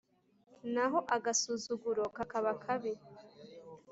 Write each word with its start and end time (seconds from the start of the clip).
naho 0.73 0.99
agasuzuguro 1.15 2.03
kakaba 2.15 2.51
kabi 2.63 2.93